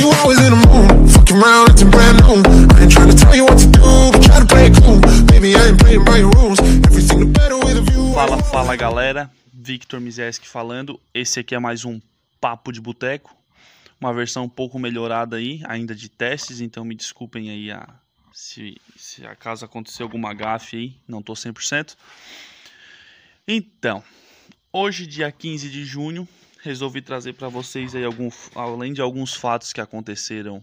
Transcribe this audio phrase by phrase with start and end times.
[0.00, 1.10] you always in the mood.
[1.12, 2.42] Fucking around, acting brand new.
[2.74, 5.00] I ain't trying to tell you what to do, but try to play it cool.
[5.26, 6.58] Baby, I ain't playing by your rules.
[6.60, 8.12] Everything the better with a view.
[8.14, 11.00] Fala, fala galera, Victor Mizeski falando.
[11.12, 12.00] Esse aqui é mais um
[12.40, 13.34] Papo de Boteco,
[14.00, 17.88] uma versão um pouco melhorada aí, ainda de testes, então me desculpem aí a,
[18.32, 21.96] se, se acaso acontecer alguma gafe aí, não tô 100%.
[23.46, 24.04] Então,
[24.72, 26.28] hoje, dia 15 de junho,
[26.62, 30.62] resolvi trazer para vocês aí algum, além de alguns fatos que aconteceram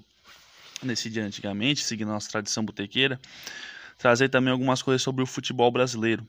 [0.84, 3.20] nesse dia antigamente, seguindo a nossa tradição botequeira,
[3.98, 6.28] trazer também algumas coisas sobre o futebol brasileiro.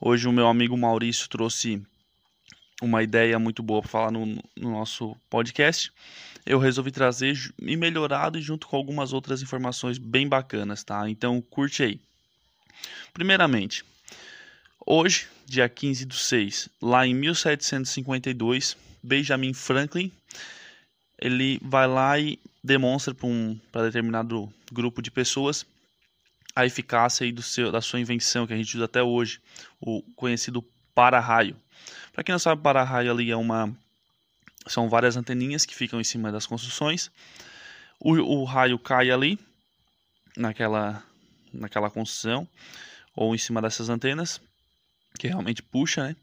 [0.00, 1.82] Hoje o meu amigo Maurício trouxe
[2.82, 5.92] uma ideia muito boa para falar no, no, nosso podcast.
[6.44, 11.08] Eu resolvi trazer e melhorado junto com algumas outras informações bem bacanas, tá?
[11.08, 12.00] Então curte aí.
[13.12, 13.84] Primeiramente,
[14.84, 20.10] hoje, dia 15 do 6, lá em 1752, Benjamin Franklin,
[21.18, 25.66] ele vai lá e demonstra para um determinado grupo de pessoas
[26.56, 29.40] a eficácia aí do seu, da sua invenção que a gente usa até hoje,
[29.80, 31.56] o conhecido para-raio.
[32.12, 33.74] Para quem não sabe, para-raio ali é uma
[34.66, 37.10] são várias anteninhas que ficam em cima das construções.
[38.00, 39.38] O, o raio cai ali
[40.36, 41.02] naquela
[41.52, 42.48] naquela construção
[43.14, 44.40] ou em cima dessas antenas
[45.18, 46.16] que realmente puxa, né?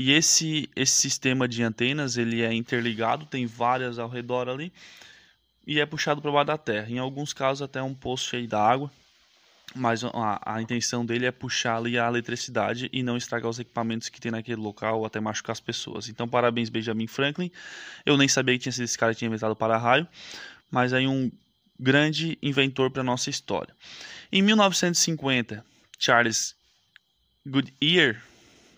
[0.00, 4.72] E esse, esse sistema de antenas ele é interligado, tem várias ao redor ali
[5.66, 6.88] e é puxado para baixo da terra.
[6.88, 8.92] Em alguns casos até um poço cheio d'água,
[9.74, 14.08] mas a, a, intenção dele é puxar ali a eletricidade e não estragar os equipamentos
[14.08, 16.08] que tem naquele local ou até machucar as pessoas.
[16.08, 17.50] Então parabéns Benjamin Franklin.
[18.06, 20.06] Eu nem sabia que tinha sido esse cara que tinha inventado o para-raio,
[20.70, 21.28] mas aí um
[21.76, 23.74] grande inventor para nossa história.
[24.30, 25.66] Em 1950,
[25.98, 26.54] Charles
[27.44, 28.22] Goodyear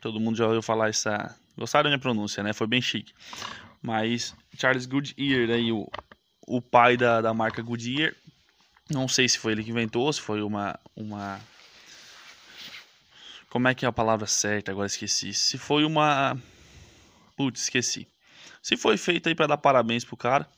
[0.01, 1.37] Todo mundo já ouviu falar essa.
[1.56, 2.53] Gostaram da minha pronúncia, né?
[2.53, 3.12] Foi bem chique.
[3.83, 5.89] Mas Charles Goodyear, aí, o,
[6.47, 8.15] o pai da, da marca Goodyear,
[8.91, 11.41] não sei se foi ele que inventou, se foi uma, uma.
[13.48, 14.71] Como é que é a palavra certa?
[14.71, 15.33] Agora esqueci.
[15.33, 16.37] Se foi uma.
[17.37, 18.09] Putz, esqueci.
[18.62, 20.49] Se foi feito aí para dar parabéns pro cara.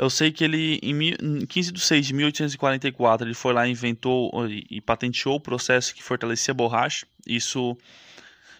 [0.00, 4.32] Eu sei que ele, em 15 de 6 de 1844, ele foi lá e inventou
[4.48, 7.06] e patenteou o processo que fortalecia a borracha.
[7.26, 7.76] Isso,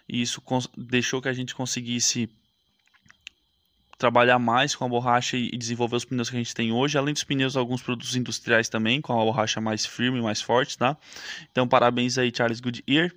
[0.06, 0.42] isso
[0.76, 2.28] deixou que a gente conseguisse
[3.96, 7.14] trabalhar mais com a borracha e desenvolver os pneus que a gente tem hoje, além
[7.14, 10.94] dos pneus, alguns produtos industriais também, com a borracha mais firme, mais forte, tá?
[11.50, 13.10] Então, parabéns aí, Charles Goodyear.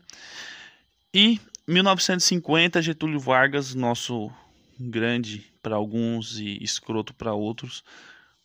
[1.14, 4.32] E 1950, Getúlio Vargas, nosso
[4.80, 7.84] grande para alguns e escroto para outros,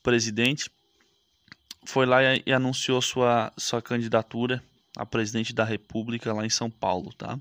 [0.09, 0.71] presidente,
[1.85, 4.63] foi lá e, anunciou sua, sua candidatura
[4.97, 7.39] a presidente da República lá em São Paulo, tá?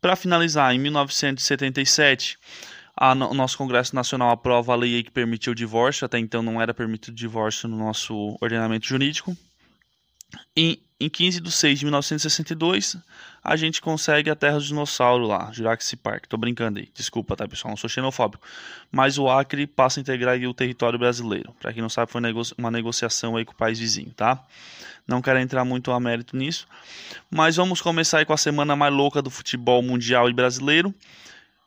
[0.00, 2.38] Para finalizar, em 1977,
[2.96, 6.60] a, o nosso Congresso Nacional aprova a lei que permitiu o divórcio, até então não
[6.60, 9.36] era permitido divórcio no nosso ordenamento jurídico.
[10.56, 12.96] E em 15 de 6 de 1962,
[13.42, 16.26] a gente consegue a terra do dinossauro lá, Jurassic Park.
[16.26, 17.70] Tô brincando aí, desculpa, tá, pessoal?
[17.70, 18.46] Não sou xenofóbico.
[18.92, 21.54] Mas o Acre passa a integrar o território brasileiro.
[21.58, 22.20] Para quem não sabe, foi
[22.58, 24.44] uma negociação aí com o país vizinho, tá?
[25.08, 26.68] Não quero entrar muito a mérito nisso.
[27.30, 30.94] Mas vamos começar aí com a semana mais louca do futebol mundial e brasileiro.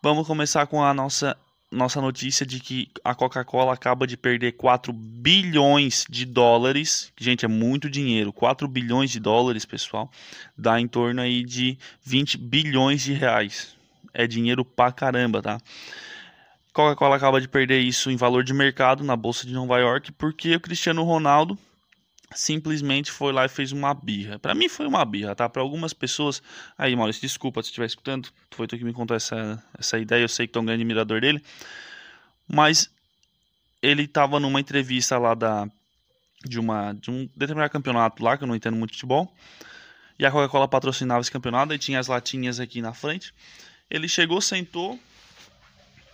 [0.01, 1.35] Vamos começar com a nossa
[1.73, 7.11] nossa notícia de que a Coca-Cola acaba de perder 4 bilhões de dólares.
[7.19, 8.31] Gente, é muito dinheiro.
[8.31, 10.09] 4 bilhões de dólares, pessoal,
[10.57, 13.75] dá em torno aí de 20 bilhões de reais.
[14.13, 15.59] É dinheiro pra caramba, tá?
[16.71, 20.55] Coca-Cola acaba de perder isso em valor de mercado na bolsa de Nova York porque
[20.55, 21.57] o Cristiano Ronaldo
[22.35, 24.39] simplesmente foi lá e fez uma birra.
[24.39, 25.47] Para mim foi uma birra, tá?
[25.49, 26.41] Para algumas pessoas,
[26.77, 30.29] aí Maurício, desculpa se estiver escutando, foi tu que me contou essa, essa ideia, eu
[30.29, 31.43] sei que tu é um grande admirador dele,
[32.47, 32.89] mas
[33.81, 35.67] ele tava numa entrevista lá da
[36.45, 39.33] de uma de um determinado campeonato lá que eu não entendo muito de futebol.
[40.17, 43.33] E a Coca-Cola patrocinava esse campeonato e tinha as latinhas aqui na frente.
[43.89, 44.99] Ele chegou, sentou,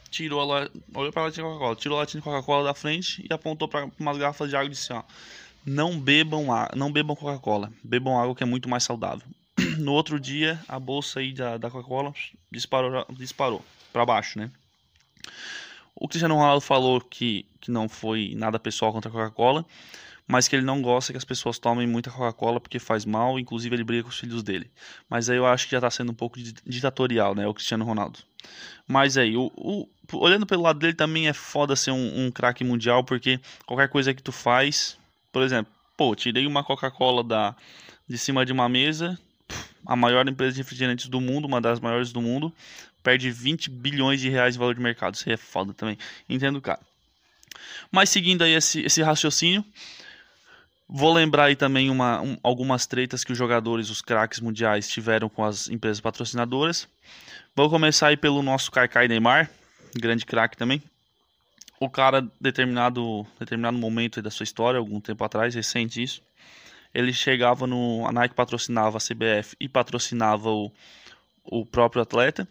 [0.10, 3.26] tirou a olhou para a latinha de Coca-Cola, tirou a latinha de Coca-Cola da frente
[3.30, 5.04] e apontou para umas garrafas de água e disse: ó,
[5.70, 9.28] não bebam, não bebam Coca-Cola, bebam água que é muito mais saudável.
[9.78, 12.12] No outro dia, a bolsa aí da, da Coca-Cola
[12.52, 13.64] disparou, disparou
[13.94, 14.52] para baixo, né?
[15.96, 19.64] O Cristiano Ronaldo falou que, que não foi nada pessoal contra a Coca-Cola,
[20.28, 23.76] mas que ele não gosta que as pessoas tomem muita Coca-Cola porque faz mal, inclusive
[23.76, 24.72] ele briga com os filhos dele.
[25.08, 28.20] Mas aí eu acho que já tá sendo um pouco ditatorial, né, o Cristiano Ronaldo.
[28.88, 32.64] Mas aí, o, o olhando pelo lado dele também é foda ser um, um craque
[32.64, 34.98] mundial, porque qualquer coisa que tu faz,
[35.32, 37.56] por exemplo, pô, tirei uma Coca-Cola da
[38.08, 39.18] de cima de uma mesa,
[39.86, 42.52] a maior empresa de refrigerantes do mundo, uma das maiores do mundo,
[43.04, 45.14] perde 20 bilhões de reais de valor de mercado.
[45.14, 45.98] Isso é foda também.
[46.28, 46.80] Entendo, cara.
[47.92, 49.64] Mas seguindo aí esse, esse raciocínio,
[50.88, 55.30] vou lembrar aí também uma, um, algumas tretas que os jogadores, os craques mundiais tiveram
[55.30, 56.88] com as empresas patrocinadoras.
[57.56, 59.50] Vou começar aí pelo nosso Kaká Neymar,
[59.96, 60.82] grande craque também.
[61.80, 66.22] O cara, determinado, determinado momento da sua história, algum tempo atrás, recente isso,
[66.94, 68.06] ele chegava no.
[68.06, 70.72] A Nike patrocinava a CBF e patrocinava o,
[71.44, 72.48] o próprio atleta.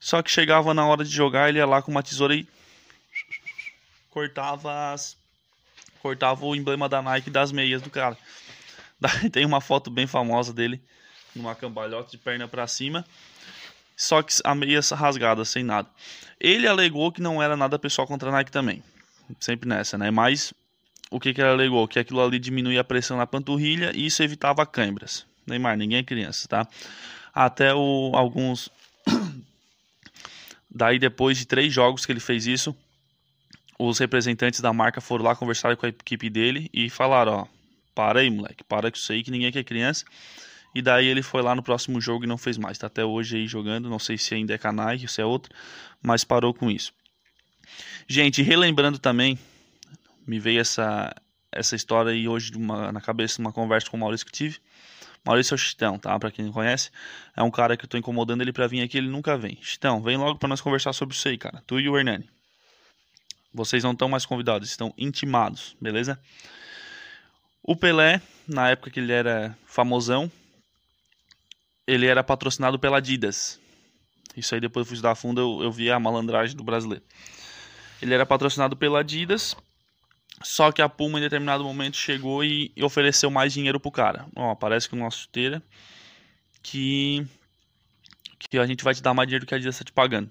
[0.00, 2.46] Só que chegava na hora de jogar, ele ia lá com uma tesoura e
[4.10, 5.16] cortava as
[6.00, 8.16] cortava o emblema da Nike das meias do cara.
[9.00, 10.80] Daí tem uma foto bem famosa dele
[11.34, 13.04] numa cambalhota de perna para cima,
[13.96, 15.88] só que a meia rasgada, sem nada.
[16.38, 18.82] Ele alegou que não era nada pessoal contra a Nike também.
[19.40, 20.10] Sempre nessa, né?
[20.10, 20.52] Mas
[21.10, 21.88] o que, que ele alegou?
[21.88, 25.24] Que aquilo ali diminuía a pressão na panturrilha e isso evitava câimbras.
[25.46, 26.68] Neymar, ninguém é criança, tá?
[27.34, 28.68] Até o, alguns.
[30.70, 32.76] Daí, depois de três jogos que ele fez isso,
[33.78, 37.46] os representantes da marca foram lá conversar com a equipe dele e falaram: Ó,
[37.94, 40.04] para aí, moleque, para com isso aí que ninguém quer criança.
[40.76, 42.76] E daí ele foi lá no próximo jogo e não fez mais.
[42.76, 45.50] Tá até hoje aí jogando, não sei se ainda é canais, se é outro,
[46.02, 46.92] mas parou com isso.
[48.06, 49.38] Gente, relembrando também,
[50.26, 51.16] me veio essa
[51.50, 54.58] essa história aí hoje uma, na cabeça uma conversa com o Maurício que tive.
[55.24, 56.18] Maurício é o Chitão, tá?
[56.18, 56.90] Pra quem não conhece,
[57.34, 59.56] é um cara que eu tô incomodando ele pra vir aqui, ele nunca vem.
[59.62, 61.64] Chitão, vem logo pra nós conversar sobre isso aí, cara.
[61.66, 62.28] Tu e o Hernani.
[63.50, 66.20] Vocês não estão mais convidados, estão intimados, beleza?
[67.62, 70.30] O Pelé, na época que ele era famosão,
[71.86, 73.60] ele era patrocinado pela Adidas.
[74.36, 77.04] Isso aí depois eu fui estudar a fundo, eu, eu vi a malandragem do brasileiro.
[78.02, 79.56] Ele era patrocinado pela Adidas
[80.42, 84.26] só que a Puma em determinado momento chegou e, ofereceu mais dinheiro pro cara.
[84.34, 85.62] Ó, parece que o nosso chuteira
[86.62, 87.26] que
[88.38, 90.30] que a gente vai te dar mais dinheiro que a Adidas está te pagando.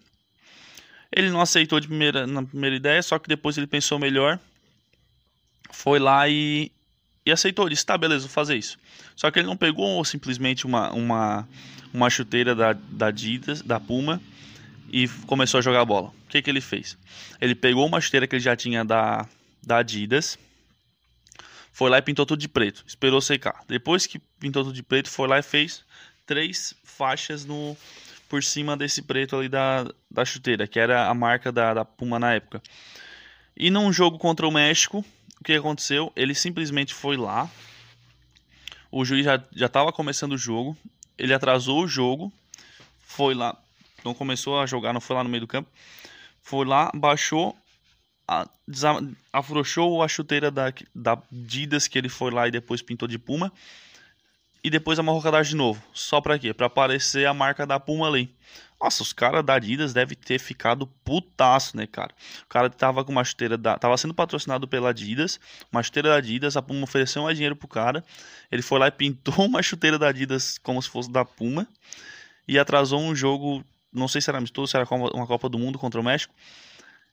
[1.11, 4.39] Ele não aceitou de primeira, na primeira ideia, só que depois ele pensou melhor,
[5.71, 6.71] foi lá e,
[7.25, 7.67] e aceitou.
[7.67, 8.77] Disse: tá, beleza, vou fazer isso.
[9.15, 11.47] Só que ele não pegou simplesmente uma, uma,
[11.93, 14.21] uma chuteira da, da Adidas, da Puma,
[14.91, 16.09] e começou a jogar bola.
[16.09, 16.97] O que, que ele fez?
[17.41, 19.27] Ele pegou uma chuteira que ele já tinha da,
[19.63, 20.37] da Adidas.
[21.71, 22.83] Foi lá e pintou tudo de preto.
[22.87, 23.63] Esperou secar.
[23.67, 25.83] Depois que pintou tudo de preto, foi lá e fez
[26.25, 27.75] três faixas no
[28.27, 32.17] por cima desse preto ali da, da chuteira, que era a marca da, da Puma
[32.17, 32.61] na época.
[33.55, 35.05] E num jogo contra o México,
[35.45, 36.11] que aconteceu?
[36.15, 37.49] Ele simplesmente foi lá.
[38.91, 40.77] O juiz já estava começando o jogo.
[41.17, 42.31] Ele atrasou o jogo.
[42.99, 43.57] Foi lá.
[44.03, 45.69] Não começou a jogar, não foi lá no meio do campo.
[46.41, 47.55] Foi lá, baixou
[49.31, 53.51] afrouxou a chuteira da, da Adidas que ele foi lá e depois pintou de Puma.
[54.63, 55.83] E depois amarrou o cadastro de novo.
[55.93, 56.51] Só pra quê?
[56.53, 58.33] Pra aparecer a marca da Puma ali.
[58.81, 62.13] Nossa, os caras da Adidas devem ter ficado putaço, né, cara?
[62.43, 63.77] O cara tava com uma chuteira da.
[63.77, 65.39] Tava sendo patrocinado pela Adidas.
[65.71, 66.57] Uma chuteira da Adidas.
[66.57, 68.03] A Puma ofereceu mais dinheiro pro cara.
[68.51, 71.67] Ele foi lá e pintou uma chuteira da Adidas como se fosse da Puma.
[72.47, 73.63] E atrasou um jogo.
[73.91, 76.33] Não sei se era amistoso, se era uma Copa do Mundo contra o México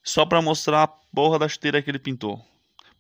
[0.03, 2.44] só para mostrar a porra da chuteira que ele pintou.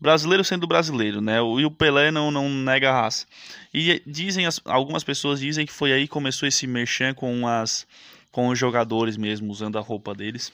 [0.00, 1.36] Brasileiro sendo brasileiro, né?
[1.36, 3.26] E o Pelé não, não nega a raça.
[3.72, 7.86] E dizem, algumas pessoas dizem que foi aí que começou esse merchan com, as,
[8.32, 10.52] com os jogadores mesmo, usando a roupa deles.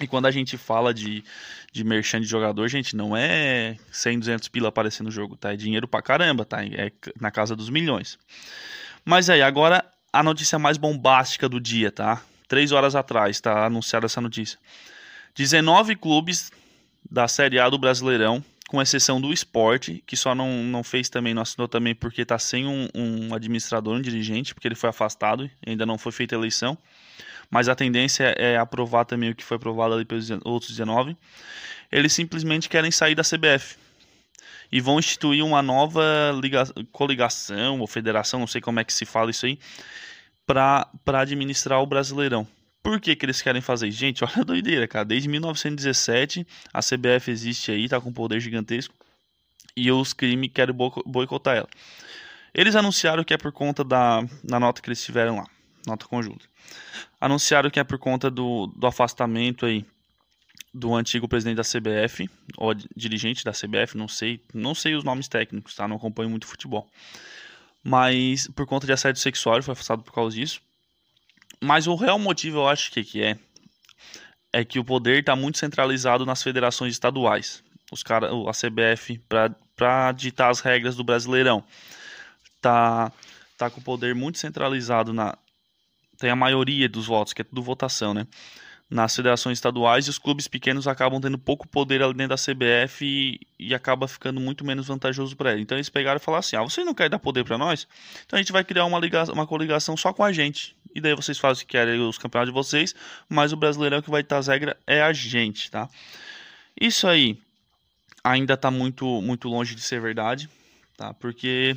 [0.00, 1.24] E quando a gente fala de,
[1.72, 5.52] de merchan de jogador, gente, não é 100, 200 pila aparecendo no jogo, tá?
[5.52, 6.64] É dinheiro pra caramba, tá?
[6.64, 8.16] É na casa dos milhões.
[9.04, 12.22] Mas aí, agora a notícia mais bombástica do dia, tá?
[12.46, 14.58] Três horas atrás, tá anunciada essa notícia.
[15.34, 16.52] 19 clubes
[17.10, 21.32] da Série A do Brasileirão, com exceção do esporte, que só não, não fez também,
[21.32, 25.50] não assinou também porque está sem um, um, administrador, um dirigente, porque ele foi afastado,
[25.66, 26.76] ainda não foi feita a eleição.
[27.50, 31.16] Mas a tendência é aprovar também o que foi aprovado ali pelos outros 19.
[31.90, 33.76] Eles simplesmente querem sair da CBF
[34.70, 36.04] e vão instituir uma nova
[36.38, 39.58] liga, coligação ou federação, não sei como é que se fala isso aí,
[40.46, 42.46] para administrar o Brasileirão.
[42.82, 43.98] Por que, que eles querem fazer isso?
[43.98, 45.04] Gente, olha a doideira, cara.
[45.04, 48.94] Desde 1917, a CBF existe aí, tá com um poder gigantesco.
[49.76, 51.68] E os crimes querem boicotar ela.
[52.52, 55.46] Eles anunciaram que é por conta da na nota que eles tiveram lá,
[55.86, 56.44] nota conjunta.
[57.20, 59.84] Anunciaram que é por conta do, do afastamento aí
[60.72, 65.28] do antigo presidente da CBF, ou dirigente da CBF, não sei, não sei os nomes
[65.28, 65.88] técnicos, tá?
[65.88, 66.88] Não acompanho muito futebol.
[67.82, 70.60] Mas por conta de assédio sexual, foi afastado por causa disso.
[71.60, 73.38] Mas o real motivo, eu acho que, que é,
[74.52, 77.62] é que o poder está muito centralizado nas federações estaduais.
[77.90, 79.20] Os cara, a CBF,
[79.76, 81.64] para ditar as regras do Brasileirão,
[82.60, 83.10] tá,
[83.56, 85.36] tá com o poder muito centralizado na.
[86.18, 88.26] Tem a maioria dos votos, que é tudo votação, né?
[88.90, 93.04] Nas federações estaduais e os clubes pequenos acabam tendo pouco poder ali dentro da CBF
[93.04, 95.62] e, e acaba ficando muito menos vantajoso para eles.
[95.62, 97.86] Então eles pegaram e falaram assim: ah, vocês não querem dar poder para nós?
[98.24, 100.74] Então a gente vai criar uma, ligação, uma coligação só com a gente.
[100.94, 102.94] E daí vocês fazem o que querem os campeonatos de vocês,
[103.28, 105.88] mas o Brasileirão que vai estar as regras é a gente, tá?
[106.80, 107.38] Isso aí
[108.24, 110.48] ainda está muito, muito longe de ser verdade,
[110.96, 111.12] tá?
[111.12, 111.76] Porque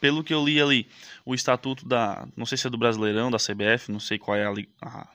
[0.00, 0.86] pelo que eu li ali,
[1.24, 4.46] o estatuto da, não sei se é do Brasileirão, da CBF, não sei qual é
[4.46, 5.08] a, a,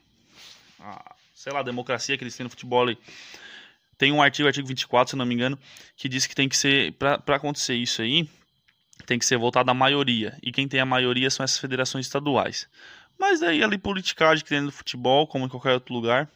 [0.86, 2.98] a sei lá, a democracia que eles têm no futebol ali.
[3.98, 5.60] Tem um artigo, artigo 24, se não me engano,
[5.96, 8.28] que diz que tem que ser, para acontecer isso aí,
[9.06, 10.38] tem que ser votado a maioria.
[10.42, 12.68] E quem tem a maioria são essas federações estaduais.
[13.18, 16.30] Mas aí ali politicagem que tem no futebol, como em qualquer outro lugar,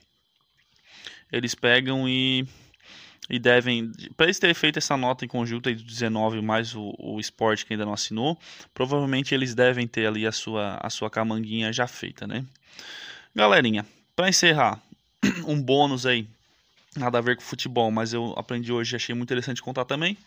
[1.32, 2.46] eles pegam e
[3.32, 6.96] e devem, para eles terem feito essa nota em conjunto aí do 19 mais o,
[6.98, 8.39] o esporte que ainda não assinou,
[8.74, 12.44] provavelmente eles devem ter ali a sua, a sua camanguinha já feita, né?
[13.36, 13.86] Galerinha,
[14.19, 14.83] para encerrar,
[15.47, 16.27] um bônus aí,
[16.93, 20.17] nada a ver com futebol, mas eu aprendi hoje e achei muito interessante contar também.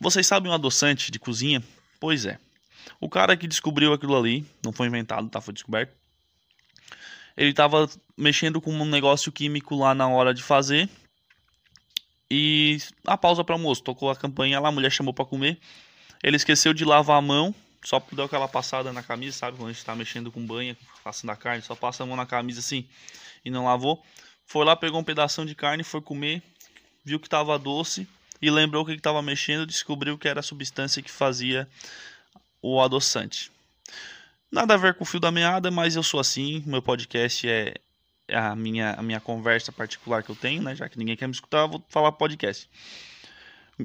[0.00, 1.62] Vocês sabem um adoçante de cozinha?
[2.00, 2.38] Pois é.
[2.98, 5.42] O cara que descobriu aquilo ali, não foi inventado, tá?
[5.42, 5.92] Foi descoberto.
[7.36, 10.88] Ele estava mexendo com um negócio químico lá na hora de fazer
[12.30, 15.58] e a pausa para almoço, tocou a campanha lá, a mulher chamou para comer.
[16.22, 17.54] Ele esqueceu de lavar a mão,
[17.84, 19.56] só deu aquela passada na camisa, sabe?
[19.58, 22.26] Quando a gente tá mexendo com banha, passando a carne, só passa a mão na
[22.26, 22.88] camisa assim
[23.44, 24.02] e não lavou.
[24.46, 26.42] Foi lá, pegou um pedaço de carne, foi comer,
[27.04, 28.08] viu que tava doce
[28.40, 31.68] e lembrou que estava mexendo, descobriu que era a substância que fazia
[32.60, 33.52] o adoçante.
[34.50, 37.74] Nada a ver com o fio da meada, mas eu sou assim, meu podcast é
[38.28, 40.74] a minha, a minha conversa particular que eu tenho, né?
[40.74, 42.68] Já que ninguém quer me escutar, eu vou falar podcast.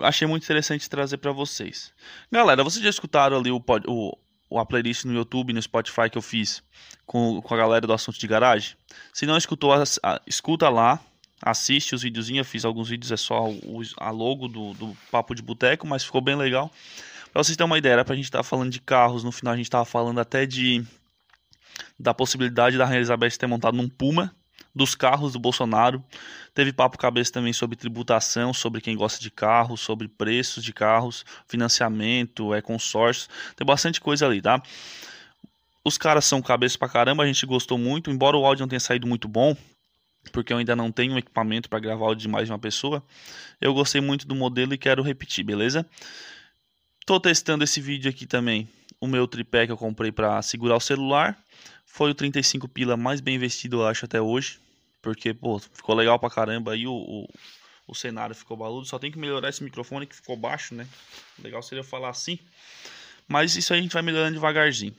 [0.01, 1.91] Achei muito interessante trazer para vocês.
[2.31, 6.21] Galera, vocês já escutaram ali o, o, a playlist no YouTube, no Spotify que eu
[6.21, 6.61] fiz
[7.05, 8.75] com, com a galera do Assunto de Garagem?
[9.13, 10.99] Se não escutou, a, a, escuta lá,
[11.41, 12.45] assiste os videozinhos.
[12.45, 16.03] Eu fiz alguns vídeos, é só o, a logo do, do Papo de Boteco, mas
[16.03, 16.71] ficou bem legal.
[17.31, 19.53] Pra vocês terem uma ideia, era pra gente estar tá falando de carros, no final
[19.53, 20.85] a gente tava falando até de
[21.97, 24.35] da possibilidade da Rainha Elizabeth ter montado num Puma,
[24.79, 26.01] dos carros do Bolsonaro.
[26.53, 31.25] Teve papo cabeça também sobre tributação, sobre quem gosta de carros, sobre preços de carros,
[31.47, 33.29] financiamento, é consórcio.
[33.57, 34.63] Tem bastante coisa ali, tá?
[35.83, 38.79] Os caras são cabeça pra caramba, a gente gostou muito, embora o áudio não tenha
[38.79, 39.55] saído muito bom,
[40.31, 43.03] porque eu ainda não tenho equipamento para gravar áudio de mais de uma pessoa.
[43.59, 45.85] Eu gostei muito do modelo e quero repetir, beleza?
[47.05, 48.69] Tô testando esse vídeo aqui também,
[49.01, 51.37] o meu tripé que eu comprei para segurar o celular
[51.85, 54.59] foi o 35 pila mais bem investido, eu acho, até hoje.
[55.01, 56.73] Porque, pô, ficou legal pra caramba.
[56.73, 57.27] Aí o, o,
[57.87, 58.85] o cenário ficou baludo.
[58.85, 60.87] Só tem que melhorar esse microfone que ficou baixo, né?
[61.41, 62.39] Legal seria eu falar assim.
[63.27, 64.95] Mas isso aí a gente vai melhorando devagarzinho.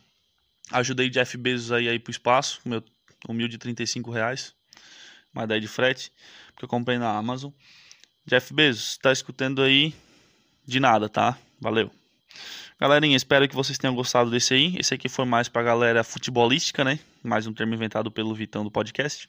[0.73, 2.61] Ajudei Jeff Bezos aí, aí pro espaço.
[2.65, 2.83] Meu
[3.29, 4.55] humilde 35 reais.
[5.33, 6.13] Mas daí de frete.
[6.53, 7.51] Porque eu comprei na Amazon.
[8.27, 9.95] Jeff Bezos, tá escutando aí?
[10.67, 11.37] De nada, tá?
[11.61, 11.91] Valeu.
[12.79, 14.77] Galerinha, espero que vocês tenham gostado desse aí.
[14.79, 16.99] Esse aqui foi mais pra galera futebolística, né?
[17.23, 19.29] Mais um termo inventado pelo Vitão do podcast.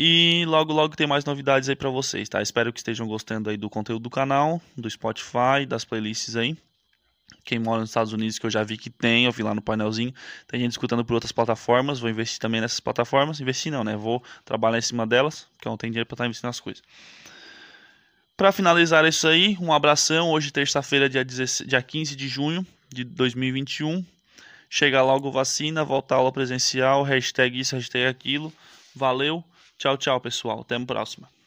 [0.00, 2.40] E logo, logo tem mais novidades aí para vocês, tá?
[2.40, 6.56] Espero que estejam gostando aí do conteúdo do canal, do Spotify, das playlists aí.
[7.44, 9.60] Quem mora nos Estados Unidos, que eu já vi que tem, eu vi lá no
[9.60, 10.14] painelzinho.
[10.46, 11.98] Tem gente escutando por outras plataformas.
[11.98, 13.40] Vou investir também nessas plataformas.
[13.40, 13.96] Investir não, né?
[13.96, 16.80] Vou trabalhar em cima delas, porque eu não tenho dinheiro pra estar investindo nas coisas.
[18.36, 20.30] Para finalizar isso aí, um abração.
[20.30, 24.06] Hoje, terça-feira, dia, dia 15 de junho de 2021.
[24.70, 28.52] Chega logo vacina, volta a aula presencial, hashtag isso, hashtag aquilo.
[28.94, 29.42] Valeu,
[29.78, 30.60] tchau, tchau, pessoal.
[30.60, 31.37] Até a próxima.